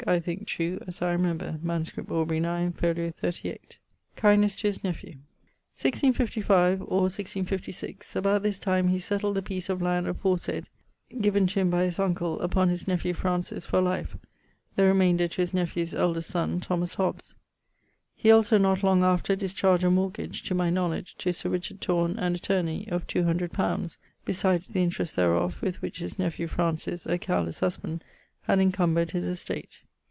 I 0.07 0.19
thinke 0.19 0.47
true 0.47 0.79
as 0.87 0.99
I 1.03 1.11
remember. 1.11 1.59
MS. 1.61 1.91
Aubr. 1.91 2.41
9, 2.41 2.73
fol. 2.73 2.89
38ᵛ. 2.95 3.77
<_Kindness 4.17 4.57
to 4.57 4.67
his 4.67 4.83
nephew._> 4.83 5.19
1655 5.77 6.81
or 6.81 7.01
1656: 7.05 8.15
about 8.15 8.41
this 8.41 8.57
time 8.57 8.87
he 8.87 8.97
setled 8.97 9.35
the 9.35 9.43
piece 9.43 9.69
of 9.69 9.79
land 9.79 10.07
(aforesayd), 10.07 10.65
given 11.21 11.45
to 11.45 11.59
him 11.59 11.69
by 11.69 11.83
his 11.83 11.99
uncle, 11.99 12.39
upon 12.41 12.69
his 12.69 12.87
nephew 12.87 13.13
Francis[CIX.] 13.13 13.65
for 13.67 13.79
life, 13.79 14.17
the 14.75 14.81
remaynder 14.83 15.29
to 15.29 15.37
his 15.41 15.53
nephew's 15.53 15.93
eldest 15.93 16.31
son, 16.31 16.59
Thomas 16.59 16.95
Hobbes. 16.95 17.35
He 18.15 18.31
also 18.31 18.57
not 18.57 18.81
long 18.81 19.03
after 19.03 19.35
dischardged 19.35 19.83
a 19.83 19.91
mortgage 19.91 20.41
(to 20.43 20.55
my 20.55 20.71
knowledge[CX.], 20.71 21.41
to 21.43 21.49
Richard 21.51 21.79
Thorne, 21.79 22.17
an 22.17 22.33
attorney) 22.33 22.87
of 22.89 23.05
two 23.05 23.25
hundred 23.25 23.51
pounds, 23.51 23.99
besides 24.25 24.69
the 24.69 24.81
interest 24.81 25.15
thereof, 25.15 25.61
with 25.61 25.79
which 25.83 25.99
his 25.99 26.17
nephew 26.17 26.47
Francis 26.47 27.05
(a 27.05 27.19
careles 27.19 27.59
husband) 27.59 28.03
had 28.41 28.57
incumbred 28.57 29.11
his 29.11 29.27
estate. 29.27 29.83